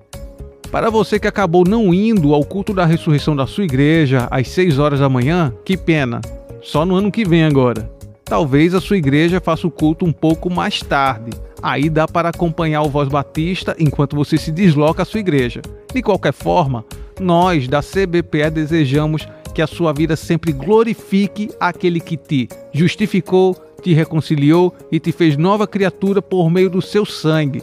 Para 0.70 0.90
você 0.90 1.18
que 1.20 1.28
acabou 1.28 1.64
não 1.66 1.94
indo 1.94 2.34
ao 2.34 2.44
culto 2.44 2.74
da 2.74 2.84
ressurreição 2.84 3.34
da 3.36 3.46
sua 3.46 3.64
igreja 3.64 4.27
às 4.30 4.48
6 4.48 4.78
horas 4.78 5.00
da 5.00 5.08
manhã, 5.08 5.54
que 5.64 5.74
pena. 5.77 6.20
Só 6.62 6.84
no 6.84 6.96
ano 6.96 7.12
que 7.12 7.24
vem 7.24 7.44
agora. 7.44 7.90
Talvez 8.24 8.74
a 8.74 8.80
sua 8.80 8.96
igreja 8.96 9.41
faça 9.41 9.66
o 9.66 9.70
culto 9.70 10.05
um 10.05 10.12
pouco 10.12 10.50
mais 10.50 10.80
tarde. 10.80 11.30
Aí 11.62 11.89
dá 11.89 12.08
para 12.08 12.30
acompanhar 12.30 12.83
o 12.83 12.89
Voz 12.89 13.08
Batista 13.08 13.77
enquanto 13.78 14.16
você 14.16 14.36
se 14.36 14.50
desloca 14.50 15.02
à 15.02 15.05
sua 15.05 15.20
igreja. 15.20 15.62
De 15.94 16.02
qualquer 16.02 16.33
forma, 16.33 16.84
nós 17.20 17.68
da 17.68 17.80
CBPE 17.80 18.50
desejamos 18.50 19.28
que 19.55 19.62
a 19.62 19.66
sua 19.66 19.92
vida 19.92 20.16
sempre 20.16 20.52
glorifique 20.52 21.50
aquele 21.60 22.00
que 22.00 22.16
te 22.16 22.48
justificou, 22.72 23.55
te 23.80 23.94
reconciliou 23.94 24.74
e 24.91 24.98
te 24.98 25.12
fez 25.12 25.36
nova 25.36 25.66
criatura 25.66 26.20
por 26.20 26.50
meio 26.50 26.69
do 26.69 26.83
seu 26.83 27.06
sangue. 27.06 27.62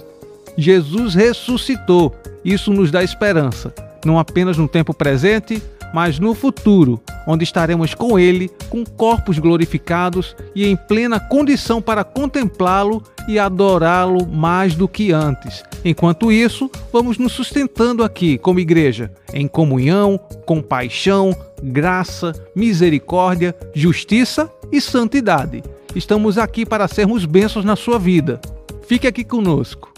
Jesus 0.58 1.14
ressuscitou. 1.14 2.16
Isso 2.44 2.72
nos 2.72 2.90
dá 2.90 3.04
esperança, 3.04 3.74
não 4.06 4.18
apenas 4.18 4.58
no 4.58 4.68
tempo 4.68 4.94
presente, 4.94 5.62
mas 5.94 6.20
no 6.20 6.34
futuro, 6.34 7.02
onde 7.28 7.44
estaremos 7.44 7.94
com 7.94 8.18
Ele, 8.18 8.50
com 8.70 8.84
corpos 8.84 9.40
glorificados 9.40 10.36
e 10.56 10.66
em 10.66 10.76
plena 10.76 11.20
condição 11.20 11.82
para 11.82 12.04
contemplá-lo 12.04 13.04
e 13.28 13.38
adorá-lo 13.38 14.28
mais 14.28 14.76
do 14.76 14.88
que 14.88 15.12
antes. 15.12 15.64
Enquanto 15.84 16.32
isso, 16.32 16.70
vamos 16.92 17.18
nos 17.18 17.32
sustentando 17.32 18.04
aqui 18.04 18.38
como 18.38 18.60
igreja, 18.60 19.12
em 19.34 19.48
comunhão, 19.48 20.20
compaixão, 20.46 21.36
graça, 21.62 22.34
misericórdia, 22.56 23.56
justiça 23.74 24.52
e 24.72 24.80
santidade. 24.80 25.64
Estamos 25.96 26.38
aqui 26.38 26.66
para 26.66 26.88
sermos 26.88 27.26
bênçãos 27.26 27.66
na 27.66 27.76
sua 27.76 28.00
vida. 28.00 28.40
Fique 28.88 29.08
aqui 29.08 29.24
conosco. 29.24 29.94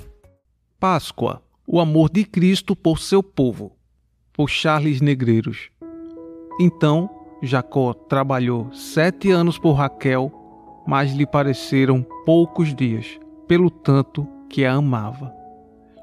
Páscoa, 0.79 1.41
o 1.67 1.79
amor 1.79 2.09
de 2.09 2.23
Cristo 2.23 2.75
por 2.75 2.99
seu 2.99 3.21
povo. 3.21 3.75
Por 4.33 4.49
Charles 4.49 5.01
Negreiros. 5.01 5.69
Então 6.59 7.09
Jacó 7.41 7.93
trabalhou 7.93 8.71
sete 8.71 9.31
anos 9.31 9.57
por 9.57 9.73
Raquel, 9.73 10.31
mas 10.87 11.13
lhe 11.13 11.25
pareceram 11.25 12.05
poucos 12.25 12.73
dias, 12.73 13.19
pelo 13.47 13.69
tanto 13.69 14.27
que 14.49 14.63
a 14.63 14.73
amava. 14.73 15.33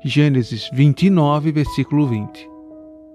Gênesis 0.04 0.68
29, 0.72 1.52
versículo 1.52 2.06
20. 2.06 2.48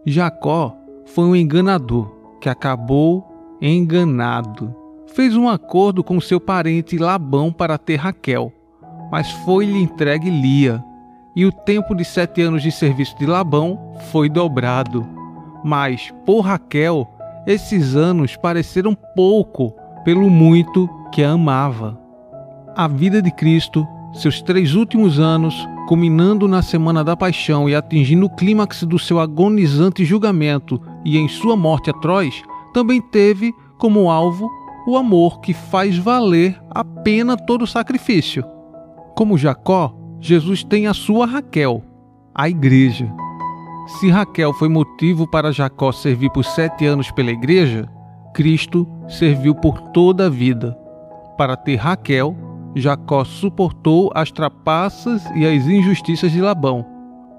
Jacó 0.06 0.76
foi 1.06 1.26
um 1.26 1.36
enganador 1.36 2.12
que 2.40 2.50
acabou 2.50 3.26
enganado. 3.62 4.76
Fez 5.08 5.36
um 5.36 5.48
acordo 5.48 6.04
com 6.04 6.20
seu 6.20 6.40
parente 6.40 6.98
Labão 6.98 7.52
para 7.52 7.78
ter 7.78 7.96
Raquel, 7.96 8.52
mas 9.12 9.32
foi-lhe 9.32 9.82
entregue 9.82 10.30
Lia, 10.30 10.84
e 11.36 11.46
o 11.46 11.52
tempo 11.52 11.94
de 11.94 12.06
sete 12.06 12.42
anos 12.42 12.64
de 12.64 12.72
serviço 12.72 13.18
de 13.18 13.26
Labão 13.26 13.94
foi 14.12 14.30
dobrado. 14.30 15.06
Mas, 15.64 16.14
por 16.26 16.42
Raquel, 16.42 17.08
esses 17.46 17.96
anos 17.96 18.36
pareceram 18.36 18.96
pouco 19.16 19.74
pelo 20.04 20.30
muito 20.30 20.90
que 21.12 21.24
a 21.24 21.32
amava. 21.32 22.00
A 22.76 22.88
vida 22.88 23.22
de 23.22 23.32
Cristo, 23.32 23.88
seus 24.14 24.42
três 24.42 24.76
últimos 24.76 25.20
anos, 25.20 25.56
culminando 25.88 26.48
na 26.48 26.62
Semana 26.62 27.04
da 27.04 27.16
Paixão 27.16 27.70
e 27.70 27.76
atingindo 27.76 28.26
o 28.26 28.30
clímax 28.30 28.84
do 28.84 28.98
seu 28.98 29.20
agonizante 29.20 30.04
julgamento 30.04 30.82
e 31.04 31.18
em 31.18 31.28
sua 31.28 31.56
morte 31.56 31.90
atroz, 31.90 32.42
também 32.74 33.02
teve 33.02 33.54
como 33.78 34.10
alvo 34.10 34.50
o 34.88 34.98
amor 34.98 35.40
que 35.40 35.54
faz 35.54 35.98
valer 35.98 36.60
a 36.70 36.84
pena 36.84 37.38
todo 37.38 37.66
sacrifício. 37.66 38.44
Como 39.16 39.38
Jacó, 39.38 39.96
Jesus 40.20 40.64
tem 40.64 40.88
a 40.88 40.94
sua 40.94 41.26
Raquel, 41.26 41.84
a 42.34 42.50
igreja. 42.50 43.12
Se 43.86 44.10
Raquel 44.10 44.52
foi 44.52 44.68
motivo 44.68 45.28
para 45.28 45.52
Jacó 45.52 45.92
servir 45.92 46.32
por 46.32 46.44
sete 46.44 46.88
anos 46.88 47.12
pela 47.12 47.32
igreja, 47.32 47.88
Cristo 48.34 48.88
serviu 49.08 49.54
por 49.54 49.80
toda 49.92 50.26
a 50.26 50.30
vida. 50.30 50.76
Para 51.38 51.56
ter 51.56 51.76
Raquel, 51.76 52.36
Jacó 52.76 53.24
suportou 53.24 54.12
as 54.16 54.32
trapaças 54.32 55.24
e 55.36 55.46
as 55.46 55.68
injustiças 55.68 56.32
de 56.32 56.42
Labão. 56.42 56.84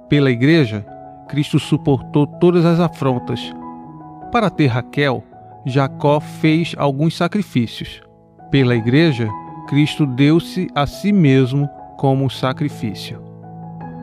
Pela 0.09 0.31
igreja, 0.31 0.87
Cristo 1.29 1.59
suportou 1.59 2.27
todas 2.27 2.65
as 2.65 2.79
afrontas. 2.79 3.53
Para 4.31 4.49
ter 4.49 4.69
Raquel, 4.69 5.25
Jacó 5.67 6.21
fez 6.21 6.75
alguns 6.79 7.17
sacrifícios. 7.17 8.01
Pela 8.53 8.77
igreja, 8.77 9.29
Cristo 9.67 10.07
deu-se 10.07 10.69
a 10.77 10.87
si 10.87 11.13
mesmo 11.13 11.69
como 11.97 12.31
sacrifício. 12.31 13.21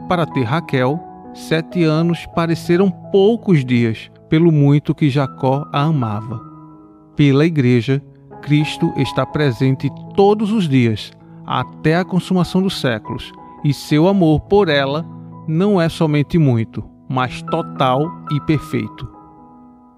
Para 0.09 0.25
ter 0.25 0.43
Raquel, 0.43 0.99
sete 1.33 1.83
anos 1.83 2.25
pareceram 2.35 2.89
poucos 2.89 3.65
dias, 3.65 4.11
pelo 4.29 4.51
muito 4.51 4.93
que 4.93 5.09
Jacó 5.09 5.67
a 5.71 5.83
amava. 5.83 6.41
Pela 7.15 7.45
Igreja, 7.45 8.01
Cristo 8.41 8.91
está 8.97 9.25
presente 9.25 9.89
todos 10.15 10.51
os 10.51 10.67
dias, 10.67 11.11
até 11.45 11.97
a 11.97 12.05
consumação 12.05 12.61
dos 12.61 12.79
séculos, 12.79 13.31
e 13.63 13.73
seu 13.73 14.07
amor 14.07 14.41
por 14.41 14.69
ela 14.69 15.05
não 15.47 15.79
é 15.79 15.89
somente 15.89 16.37
muito, 16.37 16.83
mas 17.09 17.41
total 17.43 18.09
e 18.31 18.39
perfeito. 18.41 19.07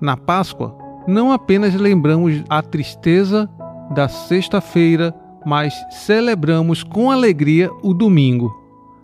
Na 0.02 0.18
Páscoa, 0.18 0.76
não 1.08 1.32
apenas 1.32 1.74
lembramos 1.76 2.44
a 2.50 2.62
tristeza 2.62 3.50
da 3.94 4.08
sexta-feira, 4.08 5.14
mas 5.46 5.74
celebramos 5.92 6.84
com 6.84 7.12
alegria 7.12 7.70
o 7.84 7.94
domingo, 7.94 8.54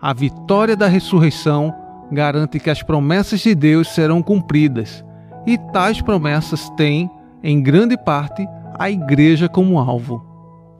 a 0.02 0.14
vitória 0.14 0.76
da 0.76 0.88
ressurreição 0.88 1.74
garante 2.12 2.60
que 2.60 2.70
as 2.70 2.84
promessas 2.84 3.40
de 3.40 3.56
Deus 3.56 3.88
serão 3.90 4.22
cumpridas, 4.22 5.04
e 5.46 5.58
tais 5.72 6.02
promessas 6.02 6.70
têm, 6.72 7.10
em 7.44 7.62
grande 7.62 7.98
parte, 7.98 8.48
a 8.78 8.90
igreja 8.90 9.48
como 9.48 9.80
alvo. 9.80 10.24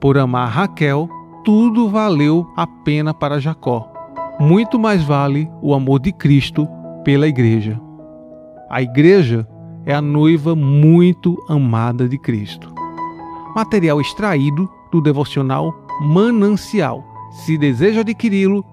Por 0.00 0.18
amar 0.18 0.48
Raquel, 0.48 1.08
tudo 1.44 1.88
valeu 1.88 2.46
a 2.56 2.66
pena 2.66 3.12
para 3.12 3.40
Jacó. 3.40 3.90
Muito 4.38 4.78
mais 4.78 5.02
vale 5.02 5.50
o 5.60 5.74
amor 5.74 6.00
de 6.00 6.12
Cristo 6.12 6.68
pela 7.04 7.26
igreja. 7.26 7.80
A 8.70 8.82
igreja 8.82 9.46
é 9.84 9.94
a 9.94 10.00
noiva 10.00 10.54
muito 10.54 11.36
amada 11.48 12.08
de 12.08 12.18
Cristo. 12.18 12.72
Material 13.54 14.00
extraído 14.00 14.68
do 14.90 15.00
devocional 15.00 15.74
Manancial. 16.00 17.04
Se 17.30 17.58
deseja 17.58 18.00
adquiri-lo, 18.00 18.64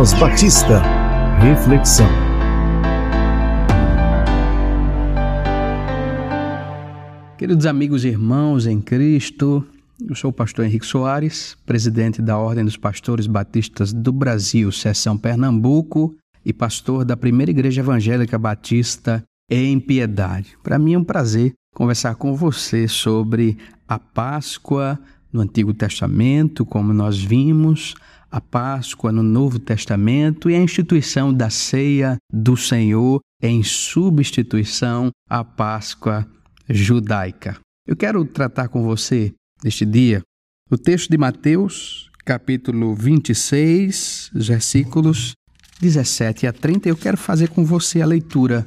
Voz 0.00 0.14
Batista. 0.14 0.82
Reflexão. 1.42 2.08
Queridos 7.36 7.66
amigos 7.66 8.06
e 8.06 8.08
irmãos 8.08 8.66
em 8.66 8.80
Cristo, 8.80 9.62
eu 10.08 10.14
sou 10.14 10.30
o 10.30 10.32
pastor 10.32 10.64
Henrique 10.64 10.86
Soares, 10.86 11.54
presidente 11.66 12.22
da 12.22 12.38
Ordem 12.38 12.64
dos 12.64 12.78
Pastores 12.78 13.26
Batistas 13.26 13.92
do 13.92 14.10
Brasil, 14.10 14.72
seção 14.72 15.18
Pernambuco, 15.18 16.16
e 16.46 16.50
pastor 16.50 17.04
da 17.04 17.14
Primeira 17.14 17.50
Igreja 17.50 17.82
Evangélica 17.82 18.38
Batista 18.38 19.22
em 19.50 19.78
Piedade. 19.78 20.56
Para 20.62 20.78
mim 20.78 20.94
é 20.94 20.98
um 20.98 21.04
prazer 21.04 21.52
conversar 21.74 22.14
com 22.14 22.34
você 22.34 22.88
sobre 22.88 23.58
a 23.86 23.98
Páscoa 23.98 24.98
no 25.30 25.42
Antigo 25.42 25.74
Testamento, 25.74 26.64
como 26.64 26.90
nós 26.94 27.22
vimos, 27.22 27.94
a 28.30 28.40
Páscoa 28.40 29.10
no 29.10 29.22
Novo 29.22 29.58
Testamento 29.58 30.48
e 30.48 30.54
a 30.54 30.62
instituição 30.62 31.34
da 31.34 31.50
ceia 31.50 32.16
do 32.32 32.56
Senhor 32.56 33.20
em 33.42 33.62
substituição 33.62 35.10
à 35.28 35.42
Páscoa 35.42 36.26
judaica. 36.68 37.58
Eu 37.86 37.96
quero 37.96 38.24
tratar 38.24 38.68
com 38.68 38.82
você 38.84 39.32
neste 39.64 39.84
dia 39.84 40.22
o 40.70 40.78
texto 40.78 41.10
de 41.10 41.18
Mateus, 41.18 42.08
capítulo 42.24 42.94
26, 42.94 44.30
versículos 44.32 45.32
17 45.80 46.46
a 46.46 46.52
30. 46.52 46.88
Eu 46.88 46.96
quero 46.96 47.16
fazer 47.16 47.48
com 47.48 47.64
você 47.64 48.00
a 48.00 48.06
leitura 48.06 48.64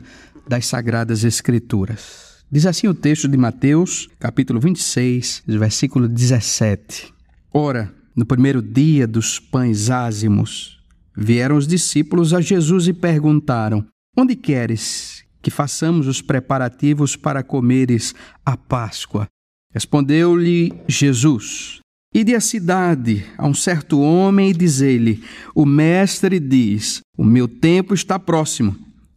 das 0.48 0.65
Sagradas 0.65 1.24
Escrituras. 1.24 2.43
Diz 2.51 2.65
assim 2.65 2.88
o 2.88 2.93
texto 2.93 3.27
de 3.27 3.38
Mateus, 3.38 4.10
capítulo 4.20 4.60
26, 4.60 5.43
versículo 5.48 6.08
17. 6.08 7.13
Ora, 7.53 7.93
no 8.15 8.25
primeiro 8.25 8.62
dia 8.62 9.08
dos 9.08 9.39
pães 9.39 9.89
ázimos, 9.89 10.79
vieram 11.15 11.58
os 11.58 11.67
discípulos 11.67 12.34
a 12.34 12.41
Jesus 12.41 12.88
e 12.88 12.93
perguntaram: 12.93 13.86
Onde 14.15 14.36
queres 14.36 15.24
que 15.41 15.50
façamos 15.50 16.08
os 16.08 16.22
preparativos 16.22 17.15
para 17.15 17.43
comeres 17.43 18.13
a 18.46 18.55
Páscoa? 18.55 19.27
Respondeu-lhe 19.74 20.72
Jesus: 20.88 21.79
Ide 22.13 22.36
à 22.36 22.39
cidade 22.39 23.25
a 23.38 23.48
um 23.48 23.55
certo 23.55 24.00
homem 24.00 24.51
e 24.51 24.53
diz-lhe: 24.53 25.24
O 25.55 25.65
mestre 25.65 26.39
diz: 26.39 27.01
O 27.17 27.24
meu 27.24 27.48
tempo 27.48 27.93
está 27.93 28.20
próximo. 28.20 28.75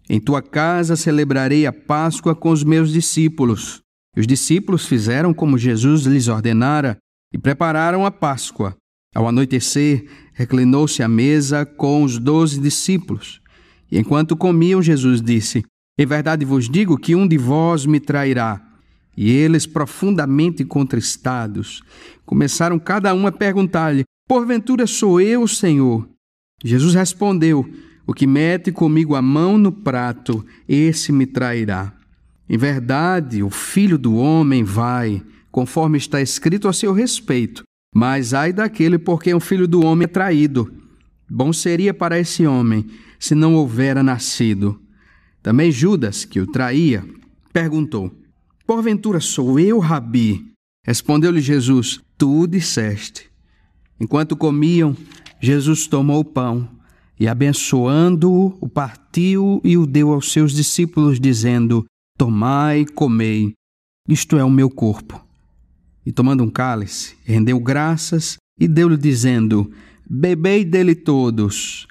Em 0.08 0.20
tua 0.20 0.40
casa 0.40 0.96
celebrarei 0.96 1.66
a 1.66 1.72
Páscoa 1.72 2.34
com 2.34 2.50
os 2.50 2.64
meus 2.64 2.92
discípulos. 2.92 3.80
Os 4.16 4.26
discípulos 4.26 4.86
fizeram 4.86 5.34
como 5.34 5.58
Jesus 5.58 6.04
lhes 6.04 6.28
ordenara 6.28 6.96
e 7.34 7.38
prepararam 7.38 8.06
a 8.06 8.10
Páscoa. 8.10 8.74
Ao 9.16 9.26
anoitecer, 9.26 10.04
reclinou-se 10.34 11.02
à 11.02 11.08
mesa 11.08 11.64
com 11.64 12.02
os 12.02 12.18
doze 12.18 12.60
discípulos. 12.60 13.40
E 13.90 13.98
enquanto 13.98 14.36
comiam, 14.36 14.82
Jesus 14.82 15.22
disse: 15.22 15.64
Em 15.98 16.04
verdade 16.04 16.44
vos 16.44 16.68
digo 16.68 16.98
que 16.98 17.16
um 17.16 17.26
de 17.26 17.38
vós 17.38 17.86
me 17.86 17.98
trairá. 17.98 18.60
E 19.16 19.30
eles, 19.30 19.64
profundamente 19.64 20.66
contristados, 20.66 21.82
começaram 22.26 22.78
cada 22.78 23.14
um 23.14 23.26
a 23.26 23.32
perguntar-lhe: 23.32 24.04
Porventura 24.28 24.86
sou 24.86 25.18
eu, 25.18 25.48
Senhor? 25.48 26.06
Jesus 26.62 26.94
respondeu: 26.94 27.66
O 28.06 28.12
que 28.12 28.26
mete 28.26 28.70
comigo 28.70 29.14
a 29.14 29.22
mão 29.22 29.56
no 29.56 29.72
prato, 29.72 30.44
esse 30.68 31.10
me 31.10 31.24
trairá. 31.24 31.90
Em 32.46 32.58
verdade, 32.58 33.42
o 33.42 33.48
filho 33.48 33.96
do 33.96 34.16
homem 34.16 34.62
vai, 34.62 35.22
conforme 35.50 35.96
está 35.96 36.20
escrito 36.20 36.68
a 36.68 36.72
seu 36.74 36.92
respeito. 36.92 37.64
Mas 37.98 38.34
ai 38.34 38.52
daquele 38.52 38.98
por 38.98 39.22
quem 39.22 39.32
o 39.32 39.40
filho 39.40 39.66
do 39.66 39.82
homem 39.82 40.04
é 40.04 40.06
traído. 40.06 40.70
Bom 41.26 41.50
seria 41.50 41.94
para 41.94 42.18
esse 42.18 42.46
homem 42.46 42.84
se 43.18 43.34
não 43.34 43.54
houvera 43.54 44.02
nascido. 44.02 44.78
Também 45.42 45.72
Judas, 45.72 46.22
que 46.22 46.38
o 46.38 46.46
traía, 46.46 47.02
perguntou: 47.54 48.12
Porventura 48.66 49.18
sou 49.18 49.58
eu, 49.58 49.78
Rabi? 49.78 50.44
Respondeu-lhe 50.84 51.40
Jesus: 51.40 51.98
Tu 52.18 52.46
disseste. 52.46 53.30
Enquanto 53.98 54.36
comiam, 54.36 54.94
Jesus 55.40 55.86
tomou 55.86 56.20
o 56.20 56.24
pão 56.24 56.68
e, 57.18 57.26
abençoando-o, 57.26 58.58
o 58.60 58.68
partiu 58.68 59.58
e 59.64 59.78
o 59.78 59.86
deu 59.86 60.12
aos 60.12 60.30
seus 60.30 60.52
discípulos, 60.52 61.18
dizendo: 61.18 61.86
Tomai 62.18 62.80
e 62.80 62.86
comei, 62.86 63.54
isto 64.06 64.36
é 64.36 64.44
o 64.44 64.50
meu 64.50 64.68
corpo. 64.68 65.25
E 66.06 66.12
tomando 66.12 66.44
um 66.44 66.48
cálice, 66.48 67.16
rendeu 67.24 67.58
graças 67.58 68.36
e 68.60 68.68
deu-lhe, 68.68 68.96
dizendo: 68.96 69.72
Bebei 70.08 70.64
dele 70.64 70.94
todos, 70.94 71.88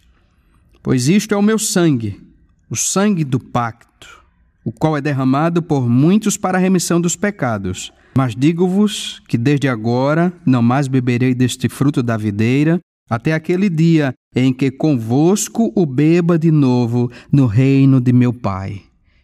pois 0.82 1.10
isto 1.10 1.34
é 1.34 1.38
o 1.38 1.42
meu 1.42 1.60
sangue, 1.60 2.22
o 2.70 2.78
sangue 2.78 3.26
do 3.26 3.42
pacto, 3.42 4.24
o 4.64 4.72
qual 4.72 4.96
é 4.96 5.02
derramado 5.02 5.62
por 5.62 5.90
muitos 5.90 6.38
para 6.38 6.58
a 6.58 6.62
remissão 6.62 7.02
dos 7.02 7.18
pecados. 7.18 7.92
Mas 8.18 8.34
digo-vos 8.34 9.22
que 9.28 9.38
desde 9.38 9.68
agora 9.68 10.32
não 10.46 10.62
mais 10.62 10.88
beberei 10.88 11.36
deste 11.36 11.68
fruto 11.68 12.02
da 12.02 12.16
videira, 12.16 12.80
até 13.10 13.34
aquele 13.34 13.70
dia 13.70 14.14
em 14.34 14.54
que 14.54 14.72
convosco 14.72 15.74
o 15.76 15.86
beba 15.86 16.40
de 16.40 16.52
novo 16.52 17.12
no 17.30 17.46
reino 17.46 18.00
de 18.00 18.14
meu 18.14 18.32
Pai. 18.32 18.82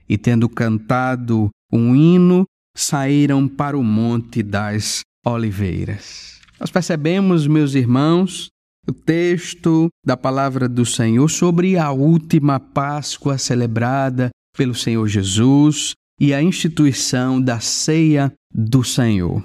E 0.10 0.18
tendo 0.18 0.50
cantado 0.50 1.50
um 1.72 1.96
hino, 1.96 2.46
saíram 2.76 3.48
para 3.48 3.78
o 3.78 3.84
Monte 3.84 4.42
das 4.44 5.02
Oliveiras. 5.26 6.40
Nós 6.60 6.70
percebemos, 6.70 7.48
meus 7.48 7.74
irmãos, 7.74 8.50
o 8.88 8.94
texto 8.94 9.88
da 10.06 10.18
palavra 10.18 10.68
do 10.68 10.86
Senhor 10.86 11.30
sobre 11.30 11.78
a 11.78 11.92
última 11.92 12.60
Páscoa 12.60 13.38
celebrada 13.38 14.30
pelo 14.56 14.76
Senhor 14.76 15.08
Jesus 15.08 15.94
e 16.20 16.34
a 16.34 16.42
instituição 16.42 17.42
da 17.42 17.60
ceia 17.60 18.32
do 18.54 18.84
Senhor. 18.84 19.44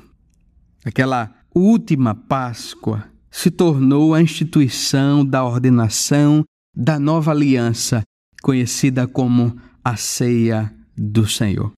Aquela 0.85 1.35
última 1.55 2.15
Páscoa 2.15 3.05
se 3.31 3.51
tornou 3.51 4.15
a 4.15 4.23
instituição 4.23 5.25
da 5.25 5.45
ordenação 5.45 6.45
da 6.75 6.99
nova 6.99 7.31
aliança, 7.31 8.03
conhecida 8.43 9.07
como 9.07 9.59
a 9.83 9.97
ceia 9.97 10.75
do 10.97 11.27
Senhor. 11.27 11.73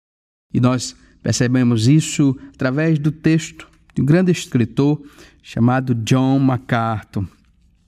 E 0.53 0.61
nós 0.61 0.97
Percebemos 1.27 1.89
isso 1.89 2.39
através 2.55 3.01
do 3.01 3.11
texto 3.11 3.69
de 3.93 4.01
um 4.01 4.05
grande 4.05 4.31
escritor 4.31 5.03
chamado 5.43 5.93
John 5.93 6.39
MacArthur. 6.39 7.27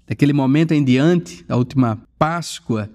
Daquele 0.08 0.32
momento 0.32 0.72
em 0.72 0.82
diante, 0.82 1.44
da 1.44 1.56
última 1.56 2.02
Páscoa, 2.18 2.90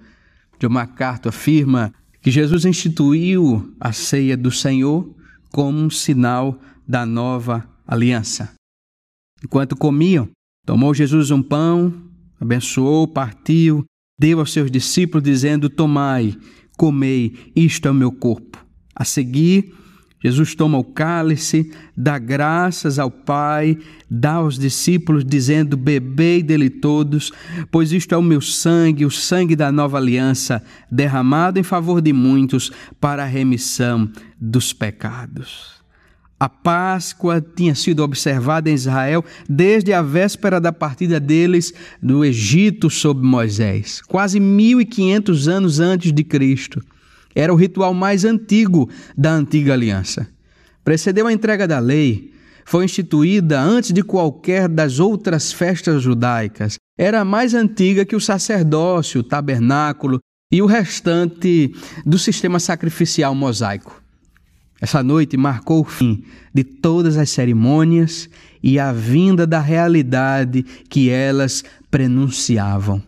John 0.60 0.68
MacArthur 0.68 1.30
afirma 1.30 1.94
que 2.22 2.30
Jesus 2.30 2.66
instituiu 2.66 3.74
a 3.80 3.94
ceia 3.94 4.36
do 4.36 4.52
Senhor 4.52 5.16
como 5.50 5.80
um 5.80 5.90
sinal 5.90 6.60
da 6.86 7.06
nova 7.06 7.66
aliança. 7.88 8.54
Enquanto 9.42 9.78
comiam, 9.78 10.28
tomou 10.66 10.94
Jesus 10.94 11.32
um 11.32 11.42
pão, 11.42 11.94
abençoou, 12.38 13.08
partiu, 13.08 13.86
deu 14.20 14.42
aos 14.42 14.52
seus 14.52 14.70
discípulos, 14.70 15.24
dizendo: 15.24 15.70
Tomai, 15.70 16.36
comei, 16.78 17.34
isto 17.56 17.88
é 17.88 17.92
o 17.92 17.94
meu 17.96 18.12
corpo. 18.12 18.62
A 18.94 19.06
seguir, 19.06 19.74
Jesus 20.24 20.56
toma 20.56 20.78
o 20.78 20.84
cálice, 20.86 21.70
dá 21.98 22.18
graças 22.18 22.98
ao 22.98 23.12
Pai, 23.12 23.78
dá 24.10 24.36
aos 24.36 24.58
discípulos, 24.58 25.26
dizendo: 25.26 25.76
Bebei 25.76 26.42
dele 26.42 26.70
todos, 26.70 27.32
pois 27.70 27.92
isto 27.92 28.16
é 28.16 28.18
o 28.18 28.22
meu 28.22 28.40
sangue, 28.40 29.06
o 29.06 29.12
sangue 29.12 29.56
da 29.56 29.70
nova 29.70 29.98
aliança, 29.98 30.64
derramado 30.90 31.60
em 31.60 31.64
favor 31.64 32.02
de 32.02 32.14
muitos 32.14 32.72
para 33.02 33.24
a 33.24 33.28
remissão 33.28 34.10
dos 34.40 34.72
pecados. 34.72 35.84
A 36.40 36.50
Páscoa 36.50 37.42
tinha 37.42 37.76
sido 37.76 38.04
observada 38.04 38.70
em 38.70 38.74
Israel 38.74 39.24
desde 39.48 39.94
a 39.94 40.02
véspera 40.02 40.60
da 40.60 40.74
partida 40.74 41.20
deles 41.20 41.74
do 42.02 42.24
Egito 42.24 42.90
sob 42.90 43.26
Moisés, 43.26 44.02
quase 44.02 44.40
1500 44.40 45.48
anos 45.48 45.80
antes 45.80 46.12
de 46.12 46.24
Cristo. 46.24 46.82
Era 47.36 47.54
o 47.54 47.56
ritual 47.56 47.94
mais 47.94 48.26
antigo 48.26 48.90
da 49.18 49.32
antiga 49.32 49.74
aliança. 49.74 50.28
Precedeu 50.84 51.28
a 51.28 51.34
entrega 51.34 51.68
da 51.68 51.80
lei, 51.80 52.34
foi 52.66 52.86
instituída 52.86 53.60
antes 53.60 53.92
de 53.92 54.04
qualquer 54.04 54.68
das 54.68 55.00
outras 55.00 55.52
festas 55.52 56.02
judaicas. 56.02 56.78
Era 56.98 57.26
mais 57.26 57.54
antiga 57.54 58.06
que 58.06 58.16
o 58.16 58.22
sacerdócio, 58.22 59.22
o 59.22 59.24
tabernáculo 59.24 60.20
e 60.52 60.62
o 60.62 60.66
restante 60.66 61.74
do 62.06 62.20
sistema 62.20 62.60
sacrificial 62.60 63.34
mosaico. 63.34 64.02
Essa 64.80 65.02
noite 65.02 65.38
marcou 65.38 65.82
o 65.82 65.86
fim 65.86 66.24
de 66.54 66.64
todas 66.64 67.18
as 67.18 67.30
cerimônias 67.30 68.30
e 68.62 68.78
a 68.78 68.92
vinda 68.92 69.48
da 69.48 69.60
realidade 69.60 70.64
que 70.90 71.10
elas 71.10 71.64
prenunciavam. 71.90 73.02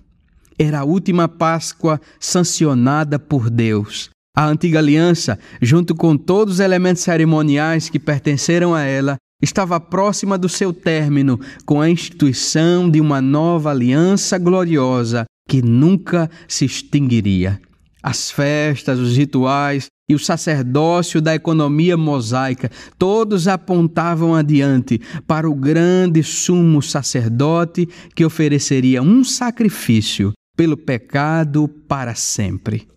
Era 0.58 0.80
a 0.80 0.84
última 0.86 1.28
Páscoa 1.28 2.00
sancionada 2.18 3.20
por 3.20 3.50
Deus, 3.50 4.10
a 4.36 4.46
antiga 4.46 4.80
aliança, 4.80 5.40
junto 5.62 5.96
com 5.96 6.18
todos 6.18 6.56
os 6.56 6.60
elementos 6.60 7.04
cerimoniais 7.04 7.88
que 7.88 7.98
pertenceram 7.98 8.76
a 8.76 8.82
ela, 8.82 9.16
estava 9.42 9.80
próxima 9.80 10.38
do 10.38 10.50
seu 10.50 10.74
término 10.74 11.40
com 11.66 11.80
a 11.80 11.90
instituição 11.90 12.90
de 12.90 13.00
uma 13.00 13.22
nova 13.22 13.72
aliança 13.72 14.38
gloriosa 14.38 15.26
que 15.48 15.62
nunca 15.62 16.30
se 16.48 16.66
extinguiria. 16.66 17.62
As 18.02 18.30
festas, 18.30 19.00
os 19.00 19.16
rituais 19.16 19.88
e 20.10 20.14
o 20.14 20.20
sacerdócio 20.20 21.22
da 21.22 21.34
economia 21.34 21.98
mosaica, 21.98 22.70
todos 23.00 23.48
apontavam 23.48 24.36
adiante 24.36 25.02
para 25.26 25.50
o 25.50 25.56
grande 25.56 26.22
sumo 26.22 26.82
sacerdote 26.82 27.88
que 28.14 28.26
ofereceria 28.26 29.02
um 29.02 29.24
sacrifício 29.24 30.34
pelo 30.56 30.78
pecado 30.78 31.68
para 31.68 32.14
sempre. 32.14 32.88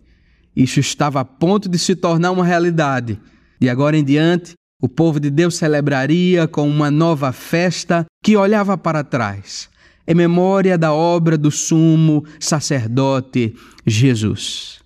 Isso 0.55 0.79
estava 0.79 1.21
a 1.21 1.25
ponto 1.25 1.69
de 1.69 1.77
se 1.77 1.95
tornar 1.95 2.31
uma 2.31 2.45
realidade. 2.45 3.19
De 3.59 3.69
agora 3.69 3.97
em 3.97 4.03
diante, 4.03 4.53
o 4.81 4.87
povo 4.87 5.19
de 5.19 5.29
Deus 5.29 5.55
celebraria 5.55 6.47
com 6.47 6.67
uma 6.67 6.89
nova 6.89 7.31
festa 7.31 8.05
que 8.23 8.37
olhava 8.37 8.77
para 8.77 9.03
trás, 9.03 9.69
em 10.07 10.15
memória 10.15 10.77
da 10.77 10.93
obra 10.93 11.37
do 11.37 11.51
sumo 11.51 12.23
sacerdote 12.39 13.53
Jesus. 13.85 14.79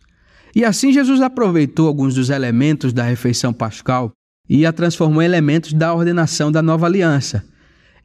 E 0.55 0.65
assim 0.65 0.91
Jesus 0.91 1.21
aproveitou 1.21 1.87
alguns 1.87 2.15
dos 2.15 2.29
elementos 2.29 2.93
da 2.93 3.03
refeição 3.03 3.53
pascal 3.53 4.11
e 4.49 4.65
a 4.65 4.73
transformou 4.73 5.21
em 5.21 5.25
elementos 5.25 5.73
da 5.73 5.93
ordenação 5.93 6.51
da 6.51 6.61
nova 6.61 6.85
aliança. 6.85 7.43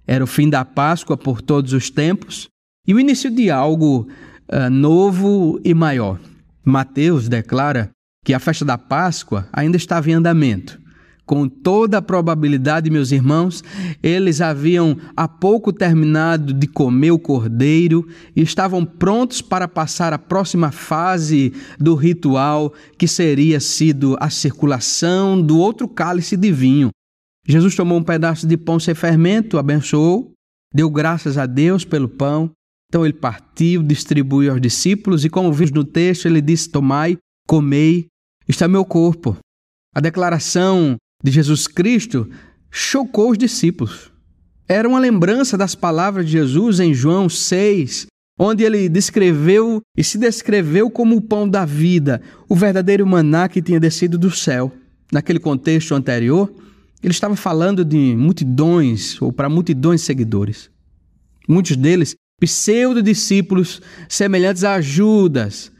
Era 0.06 0.24
o 0.24 0.26
fim 0.26 0.48
da 0.48 0.64
Páscoa 0.64 1.16
por 1.16 1.42
todos 1.42 1.72
os 1.72 1.90
tempos 1.90 2.48
e 2.86 2.94
o 2.94 3.00
início 3.00 3.30
de 3.30 3.50
algo 3.50 4.08
uh, 4.48 4.70
novo 4.70 5.60
e 5.64 5.74
maior. 5.74 6.18
Mateus 6.68 7.28
declara 7.28 7.90
que 8.25 8.34
a 8.34 8.38
festa 8.38 8.64
da 8.64 8.76
Páscoa 8.76 9.48
ainda 9.52 9.76
estava 9.76 10.10
em 10.10 10.14
andamento 10.14 10.78
com 11.28 11.46
toda 11.46 11.98
a 11.98 12.02
probabilidade, 12.02 12.88
meus 12.88 13.12
irmãos, 13.12 13.62
eles 14.02 14.40
haviam 14.40 14.96
há 15.14 15.28
pouco 15.28 15.70
terminado 15.75 16.54
de 16.54 16.66
comer 16.66 17.10
o 17.10 17.18
cordeiro 17.18 18.08
e 18.34 18.40
estavam 18.40 18.82
prontos 18.82 19.42
para 19.42 19.68
passar 19.68 20.14
a 20.14 20.18
próxima 20.18 20.72
fase 20.72 21.52
do 21.78 21.94
ritual, 21.94 22.72
que 22.96 23.06
seria 23.06 23.60
sido 23.60 24.16
a 24.18 24.30
circulação 24.30 25.40
do 25.40 25.58
outro 25.58 25.87
cálice 25.87 26.34
de 26.34 26.50
vinho. 26.50 26.88
Jesus 27.46 27.75
tomou 27.75 27.98
um 27.98 28.02
pedaço 28.02 28.46
de 28.46 28.56
pão 28.56 28.80
sem 28.80 28.94
fermento, 28.94 29.58
abençoou, 29.58 30.32
deu 30.75 30.88
graças 30.88 31.37
a 31.37 31.44
Deus 31.44 31.84
pelo 31.84 32.08
pão. 32.08 32.50
Então 32.88 33.04
ele 33.04 33.14
partiu, 33.14 33.83
distribuiu 33.83 34.52
aos 34.52 34.61
discípulos 34.61 35.25
e, 35.25 35.28
como 35.28 35.52
vimos 35.52 35.73
no 35.73 35.85
texto, 35.85 36.26
ele 36.26 36.40
disse: 36.40 36.71
Tomai, 36.71 37.18
comei, 37.47 38.07
é 38.49 38.68
meu 38.68 38.85
corpo. 38.85 39.37
A 39.95 40.00
declaração 40.00 40.97
de 41.23 41.30
Jesus 41.30 41.66
Cristo 41.66 42.28
chocou 42.71 43.30
os 43.30 43.38
discípulos. 43.38 44.11
Era 44.66 44.88
uma 44.88 44.99
lembrança 44.99 45.57
das 45.57 45.75
palavras 45.75 46.26
de 46.26 46.33
Jesus 46.33 46.80
em 46.80 46.95
João 46.95 47.28
6, 47.28 48.07
onde 48.38 48.64
ele 48.64 48.88
descreveu 48.88 49.80
e 49.97 50.04
se 50.04 50.16
descreveu 50.18 50.90
como 50.90 51.16
o 51.16 51.23
pão 51.23 51.49
da 51.49 51.64
vida, 51.64 52.23
o 52.49 52.54
verdadeiro 52.54 53.07
maná 53.07 53.49
que 53.49 53.62
tinha 53.62 53.80
descido 53.80 54.16
do 54.16 54.30
céu. 54.30 54.73
Naquele 55.12 55.38
contexto 55.38 55.95
anterior, 55.95 56.52
ele 57.02 57.12
estava 57.12 57.35
falando 57.37 57.85
de 57.85 58.14
multidões 58.16 59.21
ou 59.21 59.33
para 59.33 59.49
multidões 59.49 60.00
de 60.00 60.07
seguidores. 60.07 60.71
Muitos 61.49 61.76
deles 61.76 62.14
pseudo-discípulos 62.40 63.80
semelhantes 64.09 64.64
a 64.64 64.80
Judas, 64.80 65.73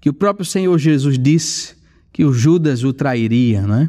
que 0.00 0.08
o 0.08 0.14
próprio 0.14 0.44
Senhor 0.44 0.76
Jesus 0.78 1.18
disse 1.18 1.74
que 2.12 2.24
o 2.24 2.32
Judas 2.32 2.84
o 2.84 2.92
trairia, 2.92 3.62
não 3.66 3.74
é? 3.74 3.88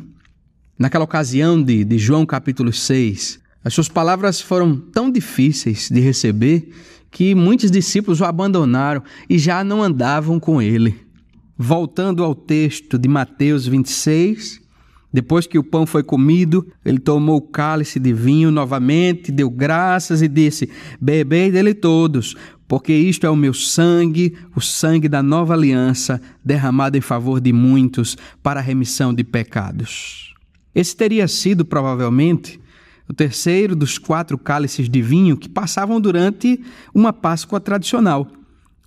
Naquela 0.77 1.05
ocasião 1.05 1.61
de, 1.61 1.83
de 1.83 1.97
João 1.97 2.25
capítulo 2.25 2.71
6, 2.71 3.39
as 3.63 3.73
suas 3.73 3.89
palavras 3.89 4.39
foram 4.39 4.77
tão 4.77 5.11
difíceis 5.11 5.89
de 5.89 5.99
receber 5.99 6.71
que 7.09 7.33
muitos 7.33 7.71
discípulos 7.71 8.21
o 8.21 8.25
abandonaram 8.25 9.01
e 9.29 9.39
já 9.39 9.63
não 9.63 9.81
andavam 9.81 10.39
com 10.39 10.61
ele. 10.61 10.95
Voltando 11.57 12.23
ao 12.23 12.35
texto 12.35 12.97
de 12.97 13.07
Mateus 13.07 13.65
26, 13.65 14.61
depois 15.17 15.47
que 15.47 15.57
o 15.57 15.63
pão 15.63 15.87
foi 15.87 16.03
comido, 16.03 16.67
ele 16.85 16.99
tomou 16.99 17.37
o 17.37 17.41
cálice 17.41 17.99
de 17.99 18.13
vinho 18.13 18.51
novamente, 18.51 19.31
deu 19.31 19.49
graças 19.49 20.21
e 20.21 20.27
disse: 20.27 20.69
Bebei 21.01 21.51
dele 21.51 21.73
todos, 21.73 22.35
porque 22.67 22.93
isto 22.93 23.25
é 23.25 23.29
o 23.31 23.35
meu 23.35 23.51
sangue, 23.51 24.37
o 24.55 24.61
sangue 24.61 25.09
da 25.09 25.23
nova 25.23 25.55
aliança, 25.55 26.21
derramado 26.45 26.97
em 26.99 27.01
favor 27.01 27.41
de 27.41 27.51
muitos 27.51 28.15
para 28.43 28.59
a 28.59 28.63
remissão 28.63 29.11
de 29.11 29.23
pecados. 29.23 30.35
Esse 30.75 30.95
teria 30.95 31.27
sido, 31.27 31.65
provavelmente, 31.65 32.61
o 33.09 33.13
terceiro 33.13 33.75
dos 33.75 33.97
quatro 33.97 34.37
cálices 34.37 34.87
de 34.87 35.01
vinho 35.01 35.35
que 35.35 35.49
passavam 35.49 35.99
durante 35.99 36.61
uma 36.93 37.11
Páscoa 37.11 37.59
tradicional. 37.59 38.27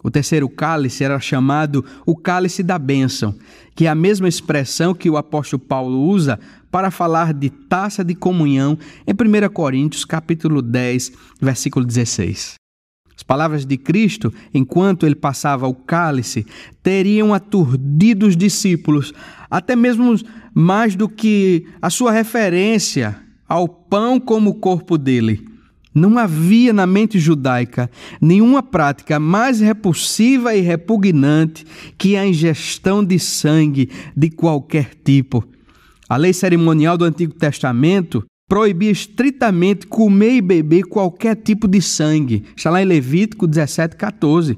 O 0.02 0.10
terceiro 0.10 0.48
cálice 0.48 1.04
era 1.04 1.20
chamado 1.20 1.84
o 2.06 2.16
cálice 2.16 2.62
da 2.62 2.78
bênção, 2.78 3.34
que 3.74 3.86
é 3.86 3.88
a 3.88 3.94
mesma 3.94 4.28
expressão 4.28 4.94
que 4.94 5.10
o 5.10 5.16
apóstolo 5.16 5.60
Paulo 5.60 6.00
usa 6.00 6.40
para 6.70 6.90
falar 6.90 7.34
de 7.34 7.50
taça 7.50 8.02
de 8.04 8.14
comunhão 8.14 8.78
em 9.06 9.12
1 9.12 9.52
Coríntios 9.52 10.04
capítulo 10.04 10.62
10, 10.62 11.12
versículo 11.40 11.84
16. 11.84 12.54
As 13.14 13.22
palavras 13.22 13.66
de 13.66 13.76
Cristo, 13.76 14.32
enquanto 14.54 15.04
ele 15.04 15.14
passava 15.14 15.68
o 15.68 15.74
cálice, 15.74 16.46
teriam 16.82 17.34
aturdido 17.34 18.26
os 18.26 18.34
discípulos, 18.34 19.12
até 19.50 19.76
mesmo 19.76 20.14
mais 20.54 20.96
do 20.96 21.06
que 21.06 21.66
a 21.82 21.90
sua 21.90 22.12
referência 22.12 23.20
ao 23.46 23.68
pão 23.68 24.18
como 24.18 24.54
corpo 24.54 24.96
dele. 24.96 25.49
Não 26.00 26.16
havia 26.16 26.72
na 26.72 26.86
mente 26.86 27.18
judaica 27.18 27.90
nenhuma 28.22 28.62
prática 28.62 29.20
mais 29.20 29.60
repulsiva 29.60 30.54
e 30.54 30.62
repugnante 30.62 31.66
que 31.98 32.16
a 32.16 32.26
ingestão 32.26 33.04
de 33.04 33.18
sangue 33.18 33.90
de 34.16 34.30
qualquer 34.30 34.94
tipo. 35.04 35.46
A 36.08 36.16
lei 36.16 36.32
cerimonial 36.32 36.96
do 36.96 37.04
Antigo 37.04 37.34
Testamento 37.34 38.24
proibia 38.48 38.90
estritamente 38.90 39.86
comer 39.86 40.36
e 40.36 40.40
beber 40.40 40.84
qualquer 40.84 41.36
tipo 41.36 41.68
de 41.68 41.82
sangue. 41.82 42.44
Está 42.56 42.70
lá 42.70 42.80
em 42.80 42.86
Levítico 42.86 43.46
17, 43.46 43.94
14. 43.94 44.56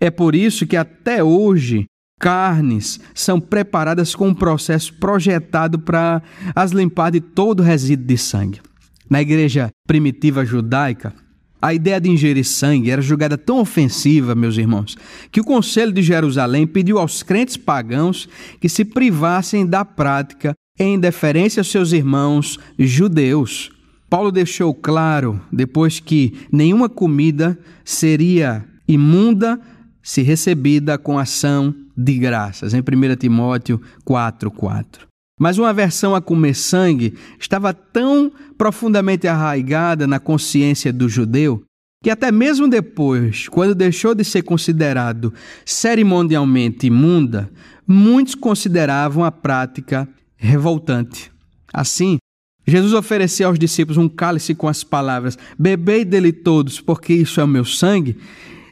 É 0.00 0.08
por 0.08 0.36
isso 0.36 0.68
que 0.68 0.76
até 0.76 1.22
hoje 1.22 1.86
carnes 2.20 3.00
são 3.12 3.40
preparadas 3.40 4.14
com 4.14 4.28
um 4.28 4.34
processo 4.34 4.94
projetado 4.94 5.80
para 5.80 6.22
as 6.54 6.70
limpar 6.70 7.10
de 7.10 7.20
todo 7.20 7.60
resíduo 7.60 8.06
de 8.06 8.16
sangue. 8.16 8.60
Na 9.08 9.22
igreja 9.22 9.70
primitiva 9.86 10.44
judaica, 10.44 11.14
a 11.60 11.72
ideia 11.72 12.00
de 12.00 12.10
ingerir 12.10 12.44
sangue 12.44 12.90
era 12.90 13.00
julgada 13.00 13.38
tão 13.38 13.60
ofensiva, 13.60 14.34
meus 14.34 14.56
irmãos, 14.56 14.96
que 15.32 15.40
o 15.40 15.44
Conselho 15.44 15.92
de 15.92 16.02
Jerusalém 16.02 16.66
pediu 16.66 16.98
aos 16.98 17.22
crentes 17.22 17.56
pagãos 17.56 18.28
que 18.60 18.68
se 18.68 18.84
privassem 18.84 19.66
da 19.66 19.84
prática 19.84 20.54
em 20.78 20.98
deferência 20.98 21.60
aos 21.60 21.70
seus 21.70 21.92
irmãos 21.92 22.58
judeus. 22.78 23.70
Paulo 24.10 24.30
deixou 24.30 24.74
claro, 24.74 25.40
depois 25.50 25.98
que 25.98 26.34
nenhuma 26.52 26.88
comida 26.88 27.58
seria 27.84 28.64
imunda 28.86 29.60
se 30.02 30.22
recebida 30.22 30.96
com 30.96 31.18
ação 31.18 31.74
de 31.96 32.16
graças, 32.18 32.74
em 32.74 32.80
1 32.80 33.16
Timóteo 33.16 33.80
4,4. 34.06 35.06
Mas 35.38 35.58
uma 35.58 35.70
aversão 35.70 36.14
a 36.14 36.20
comer 36.20 36.54
sangue 36.54 37.14
estava 37.38 37.74
tão 37.74 38.32
profundamente 38.56 39.28
arraigada 39.28 40.06
na 40.06 40.18
consciência 40.18 40.92
do 40.92 41.08
judeu 41.08 41.66
que 42.06 42.10
até 42.10 42.30
mesmo 42.30 42.68
depois, 42.68 43.48
quando 43.48 43.74
deixou 43.74 44.14
de 44.14 44.22
ser 44.22 44.42
considerado 44.42 45.34
cerimonialmente 45.64 46.86
imunda, 46.86 47.50
muitos 47.84 48.36
consideravam 48.36 49.24
a 49.24 49.32
prática 49.32 50.08
revoltante. 50.36 51.32
Assim, 51.72 52.18
Jesus 52.64 52.92
ofereceu 52.92 53.48
aos 53.48 53.58
discípulos 53.58 53.96
um 53.96 54.08
cálice 54.08 54.54
com 54.54 54.68
as 54.68 54.84
palavras: 54.84 55.36
Bebei 55.58 56.04
dele 56.04 56.32
todos, 56.32 56.80
porque 56.80 57.12
isso 57.12 57.40
é 57.40 57.44
o 57.44 57.48
meu 57.48 57.64
sangue. 57.64 58.16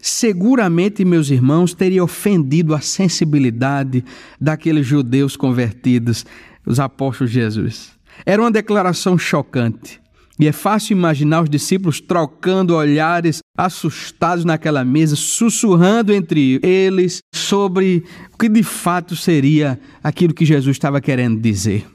Seguramente, 0.00 1.04
meus 1.04 1.28
irmãos, 1.28 1.74
teria 1.74 2.04
ofendido 2.04 2.72
a 2.72 2.80
sensibilidade 2.80 4.04
daqueles 4.40 4.86
judeus 4.86 5.34
convertidos, 5.34 6.24
os 6.66 6.80
apóstolos 6.80 7.32
de 7.32 7.40
Jesus. 7.40 7.92
Era 8.24 8.42
uma 8.42 8.50
declaração 8.50 9.18
chocante. 9.18 10.00
E 10.38 10.48
é 10.48 10.52
fácil 10.52 10.96
imaginar 10.96 11.42
os 11.42 11.48
discípulos 11.48 12.00
trocando 12.00 12.74
olhares 12.74 13.38
assustados 13.56 14.44
naquela 14.44 14.84
mesa, 14.84 15.14
sussurrando 15.14 16.12
entre 16.12 16.58
eles 16.60 17.20
sobre 17.32 18.02
o 18.32 18.38
que 18.38 18.48
de 18.48 18.62
fato 18.64 19.14
seria 19.14 19.78
aquilo 20.02 20.34
que 20.34 20.44
Jesus 20.44 20.74
estava 20.74 21.00
querendo 21.00 21.40
dizer. 21.40 21.86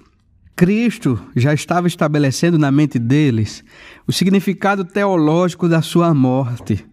Cristo 0.55 1.19
já 1.35 1.53
estava 1.53 1.87
estabelecendo 1.87 2.57
na 2.57 2.71
mente 2.71 2.97
deles 2.97 3.63
o 4.07 4.11
significado 4.11 4.85
teológico 4.85 5.67
da 5.67 5.81
sua 5.81 6.13
morte. 6.13 6.85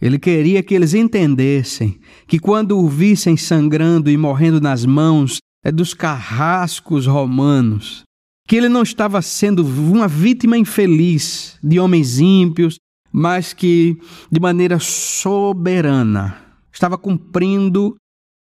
Ele 0.00 0.18
queria 0.18 0.62
que 0.62 0.74
eles 0.74 0.92
entendessem 0.92 1.98
que 2.26 2.38
quando 2.38 2.78
o 2.78 2.88
vissem 2.88 3.36
sangrando 3.36 4.10
e 4.10 4.16
morrendo 4.16 4.60
nas 4.60 4.84
mãos 4.84 5.38
dos 5.70 5.94
carrascos 5.94 7.06
romanos, 7.06 8.02
que 8.46 8.56
ele 8.56 8.68
não 8.68 8.82
estava 8.82 9.22
sendo 9.22 9.64
uma 9.64 10.06
vítima 10.06 10.58
infeliz 10.58 11.58
de 11.62 11.80
homens 11.80 12.18
ímpios, 12.18 12.76
mas 13.12 13.52
que, 13.52 13.96
de 14.30 14.40
maneira 14.40 14.78
soberana, 14.78 16.36
estava 16.72 16.98
cumprindo 16.98 17.96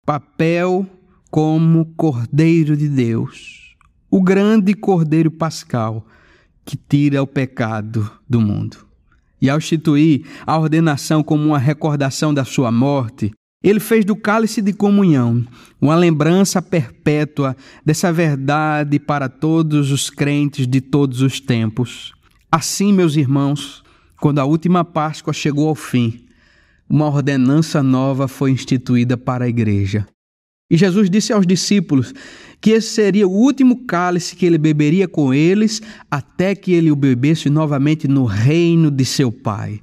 papel 0.07 0.87
como 1.31 1.87
Cordeiro 1.97 2.77
de 2.77 2.89
Deus, 2.89 3.77
o 4.11 4.23
grande 4.23 4.75
Cordeiro 4.75 5.31
Pascal 5.31 6.07
que 6.65 6.77
tira 6.77 7.23
o 7.23 7.27
pecado 7.27 8.11
do 8.29 8.41
mundo. 8.41 8.77
E 9.41 9.49
ao 9.49 9.59
instituir 9.59 10.25
a 10.47 10.59
ordenação 10.59 11.23
como 11.23 11.45
uma 11.45 11.59
recordação 11.59 12.33
da 12.33 12.45
sua 12.45 12.71
morte, 12.71 13.33
ele 13.63 13.81
fez 13.81 14.05
do 14.05 14.17
cálice 14.17 14.63
de 14.63 14.73
comunhão 14.73 15.45
uma 15.81 15.95
lembrança 15.95 16.63
perpétua 16.63 17.55
dessa 17.85 18.13
verdade 18.13 18.99
para 18.99 19.29
todos 19.29 19.91
os 19.91 20.09
crentes 20.09 20.67
de 20.67 20.81
todos 20.81 21.21
os 21.21 21.41
tempos. 21.41 22.13
Assim, 22.51 22.93
meus 22.93 23.17
irmãos, 23.17 23.83
quando 24.19 24.39
a 24.39 24.45
última 24.45 24.85
Páscoa 24.85 25.33
chegou 25.33 25.69
ao 25.69 25.75
fim, 25.75 26.25
uma 26.89 27.07
ordenança 27.07 27.83
nova 27.83 28.27
foi 28.27 28.51
instituída 28.51 29.17
para 29.17 29.45
a 29.45 29.49
igreja. 29.49 30.07
E 30.71 30.77
Jesus 30.77 31.11
disse 31.11 31.33
aos 31.33 31.47
discípulos 31.47 32.15
que 32.61 32.71
esse 32.71 32.89
seria 32.89 33.27
o 33.27 33.33
último 33.33 33.85
cálice 33.87 34.37
que 34.37 34.47
ele 34.47 34.59
beberia 34.59 35.09
com 35.09 35.35
eles 35.35 35.83
até 36.11 36.55
que 36.55 36.73
ele 36.73 36.91
o 36.91 36.97
bebesse 36.97 37.51
novamente 37.51 38.07
no 38.07 38.25
reino 38.25 38.91
de 38.91 39.05
seu 39.05 39.31
Pai. 39.31 39.81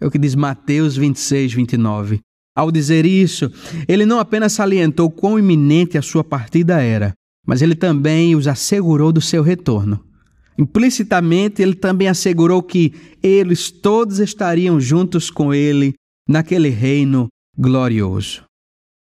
É 0.00 0.06
o 0.06 0.10
que 0.10 0.18
diz 0.18 0.34
Mateus 0.34 0.96
26, 0.96 1.52
29. 1.52 2.20
Ao 2.60 2.70
dizer 2.70 3.06
isso, 3.06 3.50
ele 3.88 4.04
não 4.04 4.18
apenas 4.18 4.52
salientou 4.52 5.10
quão 5.10 5.38
iminente 5.38 5.96
a 5.96 6.02
sua 6.02 6.22
partida 6.22 6.82
era, 6.82 7.14
mas 7.46 7.62
ele 7.62 7.74
também 7.74 8.36
os 8.36 8.46
assegurou 8.46 9.10
do 9.10 9.20
seu 9.22 9.42
retorno. 9.42 10.04
Implicitamente, 10.58 11.62
ele 11.62 11.74
também 11.74 12.06
assegurou 12.06 12.62
que 12.62 12.92
eles 13.22 13.70
todos 13.70 14.18
estariam 14.18 14.78
juntos 14.78 15.30
com 15.30 15.54
ele 15.54 15.94
naquele 16.28 16.68
reino 16.68 17.28
glorioso. 17.56 18.44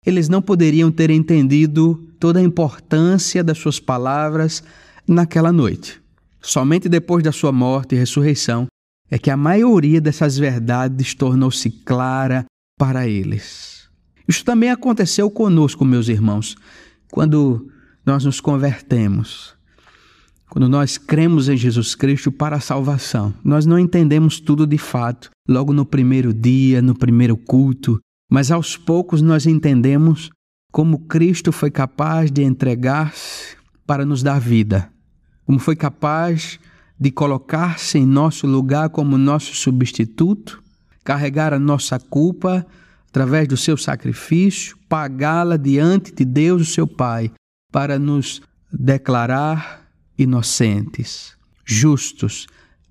Eles 0.04 0.28
não 0.28 0.42
poderiam 0.42 0.92
ter 0.92 1.08
entendido 1.08 1.94
toda 2.20 2.40
a 2.40 2.42
importância 2.42 3.42
das 3.42 3.56
suas 3.56 3.80
palavras 3.80 4.62
naquela 5.08 5.50
noite. 5.50 5.98
Somente 6.42 6.90
depois 6.90 7.24
da 7.24 7.32
sua 7.32 7.52
morte 7.52 7.94
e 7.94 7.98
ressurreição 7.98 8.66
é 9.10 9.18
que 9.18 9.30
a 9.30 9.36
maioria 9.36 9.98
dessas 9.98 10.36
verdades 10.36 11.14
tornou-se 11.14 11.70
clara 11.70 12.44
para 12.78 13.08
eles. 13.08 13.88
Isso 14.28 14.44
também 14.44 14.70
aconteceu 14.70 15.30
conosco, 15.30 15.84
meus 15.84 16.08
irmãos, 16.08 16.56
quando 17.10 17.70
nós 18.04 18.24
nos 18.24 18.40
convertemos. 18.40 19.56
Quando 20.48 20.68
nós 20.68 20.96
cremos 20.96 21.48
em 21.48 21.56
Jesus 21.56 21.94
Cristo 21.94 22.30
para 22.30 22.56
a 22.56 22.60
salvação, 22.60 23.34
nós 23.42 23.66
não 23.66 23.78
entendemos 23.78 24.38
tudo 24.38 24.64
de 24.66 24.78
fato, 24.78 25.30
logo 25.48 25.72
no 25.72 25.84
primeiro 25.84 26.32
dia, 26.32 26.80
no 26.80 26.94
primeiro 26.94 27.36
culto, 27.36 27.98
mas 28.30 28.52
aos 28.52 28.76
poucos 28.76 29.20
nós 29.20 29.44
entendemos 29.44 30.30
como 30.70 31.00
Cristo 31.00 31.50
foi 31.50 31.70
capaz 31.70 32.30
de 32.30 32.42
entregar-se 32.42 33.56
para 33.86 34.04
nos 34.04 34.22
dar 34.22 34.38
vida, 34.38 34.90
como 35.44 35.58
foi 35.58 35.74
capaz 35.74 36.60
de 36.98 37.10
colocar-se 37.10 37.98
em 37.98 38.06
nosso 38.06 38.46
lugar 38.46 38.90
como 38.90 39.18
nosso 39.18 39.54
substituto, 39.54 40.62
carregar 41.06 41.54
a 41.54 41.58
nossa 41.58 42.00
culpa 42.00 42.66
através 43.08 43.46
do 43.46 43.56
seu 43.56 43.76
sacrifício, 43.76 44.76
pagá-la 44.88 45.56
diante 45.56 46.12
de 46.12 46.24
Deus, 46.24 46.62
o 46.62 46.64
seu 46.64 46.86
Pai, 46.86 47.30
para 47.72 47.96
nos 47.96 48.42
declarar 48.72 49.88
inocentes, 50.18 51.36
justos 51.64 52.48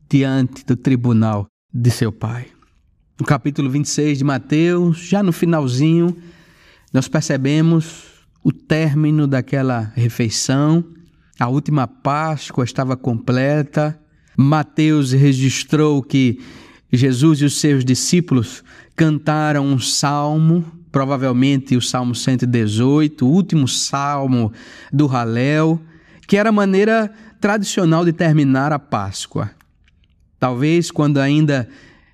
diante 0.10 0.66
do 0.66 0.78
tribunal 0.78 1.48
de 1.74 1.92
seu 1.92 2.12
Pai. 2.12 2.48
No 3.20 3.26
capítulo 3.26 3.70
26 3.70 4.20
de 4.20 4.24
Mateus, 4.24 5.00
já 5.00 5.22
no 5.22 5.34
finalzinho, 5.34 6.16
nós 6.94 7.10
percebemos 7.10 8.06
o 8.42 8.52
término 8.54 9.28
daquela 9.28 9.92
refeição, 9.94 10.86
a 11.38 11.50
última 11.50 11.86
Páscoa 11.86 12.64
estava 12.64 12.96
completa. 12.96 14.00
Mateus 14.38 15.12
registrou 15.12 16.02
que 16.02 16.40
Jesus 16.98 17.42
e 17.42 17.46
os 17.46 17.60
seus 17.60 17.84
discípulos 17.84 18.64
cantaram 18.96 19.66
um 19.66 19.80
salmo, 19.80 20.64
provavelmente 20.92 21.76
o 21.76 21.82
Salmo 21.82 22.16
118, 22.16 23.26
o 23.26 23.30
último 23.30 23.68
salmo 23.68 24.52
do 24.92 25.08
Halel, 25.08 25.82
que 26.28 26.38
era 26.38 26.50
a 26.50 26.54
maneira 26.54 27.12
tradicional 27.42 28.06
de 28.06 28.14
terminar 28.14 28.72
a 28.72 28.80
Páscoa. 28.80 29.52
Talvez 30.40 30.92
quando 30.92 31.20
ainda 31.20 31.68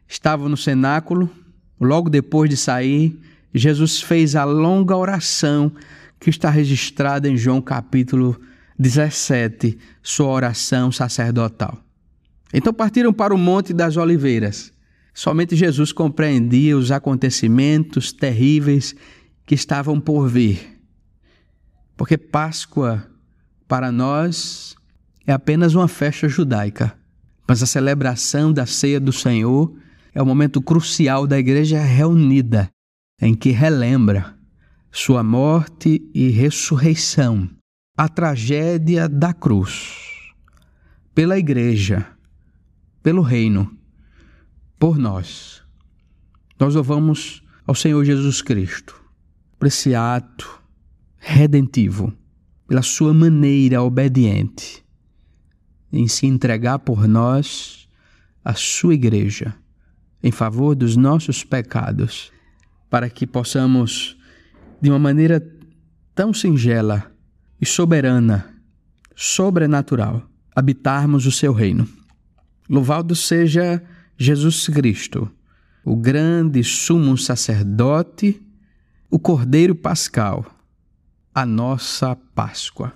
estava 0.07 0.49
no 0.49 0.57
cenáculo, 0.57 1.29
logo 1.79 2.09
depois 2.09 2.49
de 2.49 2.57
sair, 2.57 3.19
Jesus 3.53 4.01
fez 4.01 4.35
a 4.35 4.43
longa 4.43 4.95
oração 4.95 5.71
que 6.19 6.29
está 6.29 6.49
registrada 6.49 7.27
em 7.27 7.35
João 7.35 7.61
capítulo 7.61 8.39
17, 8.77 9.77
sua 10.01 10.27
oração 10.27 10.91
sacerdotal. 10.91 11.77
Então 12.53 12.73
partiram 12.73 13.13
para 13.13 13.33
o 13.33 13.37
Monte 13.37 13.73
das 13.73 13.97
Oliveiras. 13.97 14.71
Somente 15.13 15.55
Jesus 15.55 15.91
compreendia 15.91 16.77
os 16.77 16.91
acontecimentos 16.91 18.11
terríveis 18.11 18.95
que 19.45 19.55
estavam 19.55 19.99
por 19.99 20.27
vir. 20.27 20.79
Porque 21.97 22.17
Páscoa, 22.17 23.05
para 23.67 23.91
nós, 23.91 24.75
é 25.25 25.33
apenas 25.33 25.75
uma 25.75 25.87
festa 25.87 26.27
judaica, 26.27 26.97
mas 27.47 27.61
a 27.61 27.65
celebração 27.65 28.51
da 28.51 28.65
ceia 28.65 28.99
do 28.99 29.11
Senhor 29.11 29.73
é 30.13 30.21
o 30.21 30.25
momento 30.25 30.61
crucial 30.61 31.27
da 31.27 31.37
igreja 31.37 31.79
reunida, 31.79 32.69
em 33.21 33.35
que 33.35 33.51
relembra 33.51 34.35
sua 34.91 35.23
morte 35.23 36.01
e 36.13 36.29
ressurreição, 36.29 37.49
a 37.97 38.09
tragédia 38.09 39.07
da 39.07 39.33
cruz, 39.33 40.33
pela 41.13 41.37
igreja, 41.37 42.07
pelo 43.03 43.21
reino, 43.21 43.75
por 44.77 44.97
nós. 44.97 45.61
Nós 46.59 46.75
louvamos 46.75 47.43
ao 47.65 47.75
Senhor 47.75 48.03
Jesus 48.03 48.41
Cristo 48.41 48.99
por 49.57 49.67
esse 49.67 49.93
ato 49.93 50.61
redentivo, 51.17 52.11
pela 52.67 52.81
sua 52.81 53.13
maneira 53.13 53.83
obediente 53.83 54.83
em 55.91 56.07
se 56.07 56.25
entregar 56.25 56.79
por 56.79 57.07
nós, 57.07 57.87
a 58.43 58.55
sua 58.55 58.93
igreja 58.93 59.53
em 60.23 60.31
favor 60.31 60.75
dos 60.75 60.95
nossos 60.95 61.43
pecados, 61.43 62.31
para 62.89 63.09
que 63.09 63.27
possamos, 63.27 64.17
de 64.79 64.89
uma 64.89 64.99
maneira 64.99 65.45
tão 66.15 66.33
singela 66.33 67.11
e 67.59 67.65
soberana, 67.65 68.55
sobrenatural, 69.15 70.27
habitarmos 70.55 71.25
o 71.25 71.31
seu 71.31 71.53
reino. 71.53 71.87
Louvado 72.71 73.17
seja 73.17 73.83
Jesus 74.17 74.69
Cristo, 74.69 75.29
o 75.83 75.93
grande 75.93 76.63
sumo 76.63 77.17
sacerdote, 77.17 78.41
o 79.09 79.19
Cordeiro 79.19 79.75
Pascal, 79.75 80.45
a 81.35 81.45
nossa 81.45 82.15
Páscoa. 82.33 82.93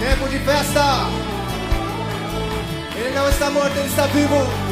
Tempo 0.00 0.26
de 0.30 0.38
festa! 0.38 0.80
Ele 2.96 3.14
não 3.14 3.28
está 3.28 3.50
morto, 3.50 3.76
ele 3.76 3.88
está 3.88 4.06
vivo. 4.06 4.71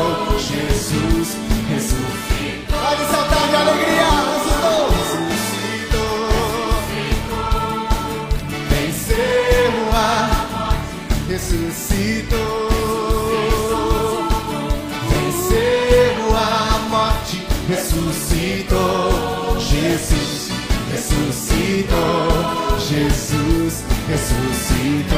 ressuscitou, 21.71 22.79
Jesus 22.79 23.83
ressuscitou. 24.09 25.15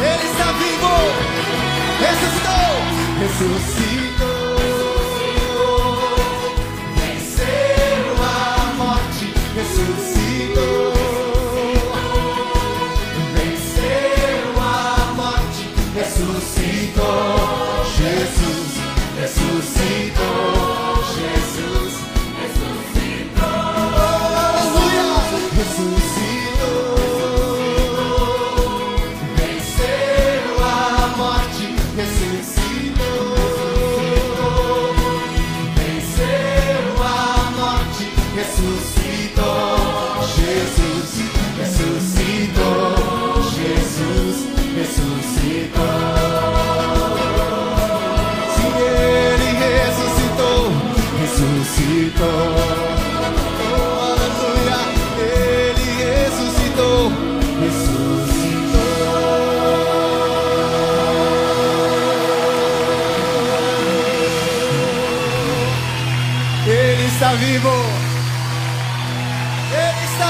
Ele 0.00 0.24
está 0.30 0.52
vivo, 0.52 0.94
ressuscitou, 2.00 2.70
ressuscitou. 3.20 3.97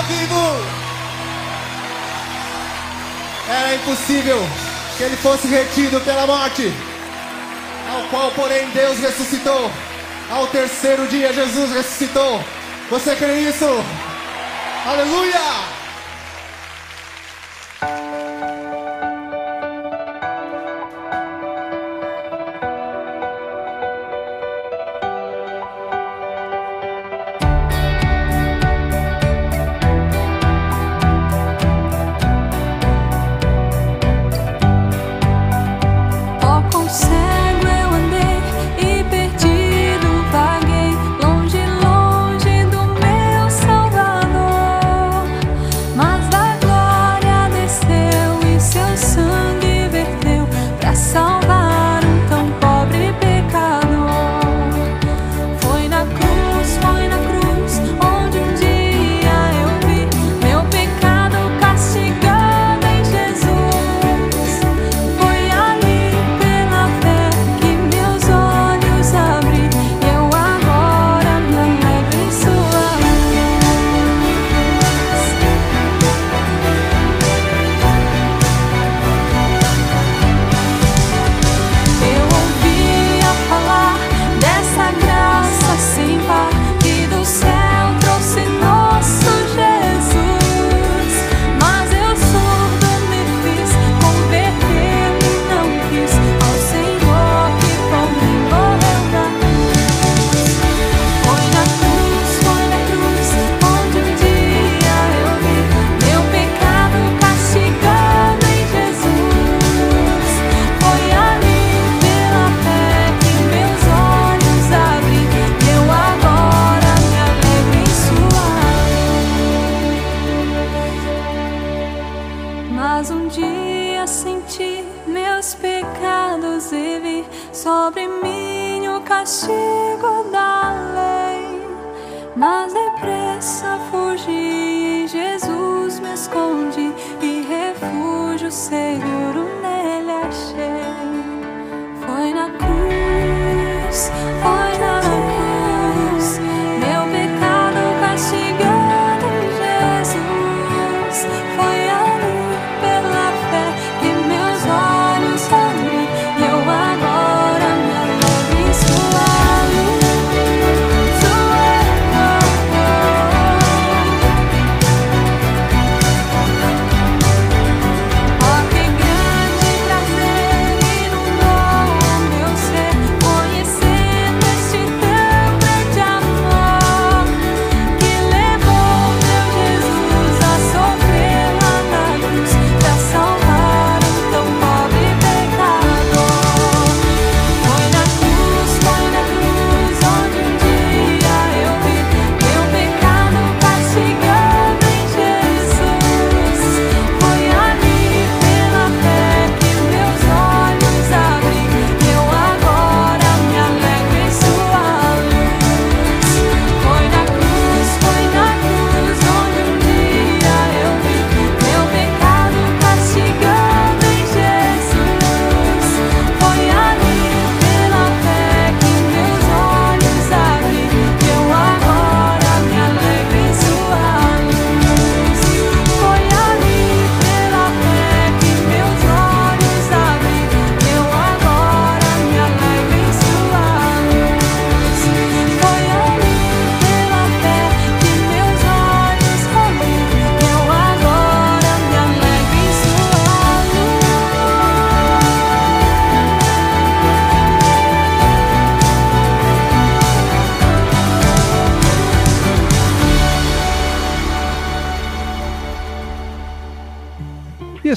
vivo. 0.09 0.89
Era 3.49 3.75
impossível 3.75 4.39
que 4.97 5.05
ele 5.05 5.17
fosse 5.17 5.47
retido 5.47 6.01
pela 6.01 6.27
morte, 6.27 6.73
ao 7.95 8.03
qual, 8.11 8.31
porém, 8.33 8.69
Deus 8.71 8.99
ressuscitou. 8.99 9.71
Ao 10.31 10.47
terceiro 10.49 11.07
dia, 11.07 11.33
Jesus 11.33 11.73
ressuscitou. 11.73 12.45
Você 12.91 13.15
crê 13.17 13.41
nisso? 13.41 13.85
Aleluia! 14.87 15.78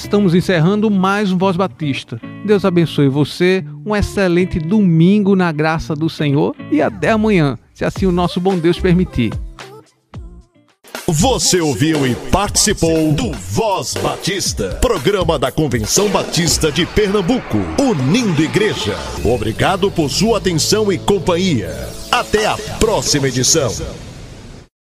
Estamos 0.02 0.34
encerrando 0.34 0.90
mais 0.90 1.30
um 1.30 1.38
Voz 1.38 1.56
Batista. 1.56 2.20
Deus 2.44 2.64
abençoe 2.64 3.08
você, 3.08 3.64
um 3.86 3.94
excelente 3.94 4.58
domingo 4.58 5.36
na 5.36 5.52
graça 5.52 5.94
do 5.94 6.10
Senhor 6.10 6.54
e 6.70 6.82
até 6.82 7.10
amanhã, 7.10 7.56
se 7.72 7.84
assim 7.84 8.06
o 8.06 8.12
nosso 8.12 8.40
bom 8.40 8.58
Deus 8.58 8.78
permitir. 8.78 9.32
Você 11.06 11.60
ouviu 11.60 12.06
e 12.06 12.14
participou 12.14 13.12
do 13.12 13.32
Voz 13.32 13.94
Batista, 13.94 14.78
programa 14.80 15.38
da 15.38 15.50
Convenção 15.50 16.08
Batista 16.08 16.70
de 16.70 16.84
Pernambuco, 16.84 17.58
unindo 17.78 18.42
igreja. 18.42 18.96
Obrigado 19.24 19.90
por 19.90 20.10
sua 20.10 20.38
atenção 20.38 20.92
e 20.92 20.98
companhia. 20.98 21.70
Até 22.10 22.46
a 22.46 22.56
próxima 22.78 23.28
edição. 23.28 23.70